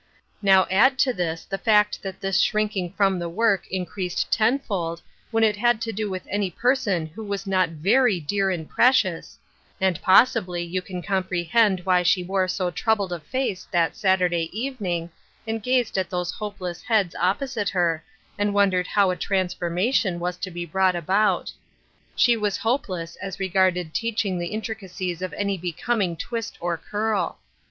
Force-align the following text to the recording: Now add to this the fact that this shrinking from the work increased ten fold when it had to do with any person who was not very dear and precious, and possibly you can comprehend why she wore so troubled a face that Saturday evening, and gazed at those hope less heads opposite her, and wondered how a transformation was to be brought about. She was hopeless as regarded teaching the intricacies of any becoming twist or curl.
Now 0.41 0.65
add 0.71 0.97
to 1.05 1.13
this 1.13 1.45
the 1.45 1.59
fact 1.59 2.01
that 2.01 2.21
this 2.21 2.39
shrinking 2.41 2.91
from 2.93 3.19
the 3.19 3.29
work 3.29 3.67
increased 3.69 4.31
ten 4.33 4.57
fold 4.57 4.99
when 5.29 5.43
it 5.43 5.57
had 5.57 5.79
to 5.81 5.91
do 5.91 6.09
with 6.09 6.25
any 6.27 6.49
person 6.49 7.05
who 7.05 7.23
was 7.23 7.45
not 7.45 7.69
very 7.69 8.19
dear 8.19 8.49
and 8.49 8.67
precious, 8.67 9.37
and 9.79 10.01
possibly 10.01 10.63
you 10.63 10.81
can 10.81 11.03
comprehend 11.03 11.81
why 11.85 12.01
she 12.01 12.23
wore 12.23 12.47
so 12.47 12.71
troubled 12.71 13.13
a 13.13 13.19
face 13.19 13.67
that 13.69 13.95
Saturday 13.95 14.49
evening, 14.59 15.11
and 15.45 15.61
gazed 15.61 15.99
at 15.99 16.09
those 16.09 16.31
hope 16.31 16.59
less 16.59 16.81
heads 16.81 17.15
opposite 17.19 17.69
her, 17.69 18.03
and 18.39 18.55
wondered 18.55 18.87
how 18.87 19.11
a 19.11 19.15
transformation 19.15 20.19
was 20.19 20.35
to 20.37 20.49
be 20.49 20.65
brought 20.65 20.95
about. 20.95 21.51
She 22.15 22.35
was 22.35 22.57
hopeless 22.57 23.17
as 23.17 23.39
regarded 23.39 23.93
teaching 23.93 24.39
the 24.39 24.47
intricacies 24.47 25.21
of 25.21 25.31
any 25.33 25.59
becoming 25.59 26.17
twist 26.17 26.57
or 26.59 26.75
curl. 26.75 27.37